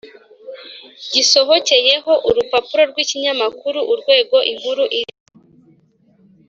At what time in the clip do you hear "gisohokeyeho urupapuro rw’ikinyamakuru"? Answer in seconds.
1.13-3.79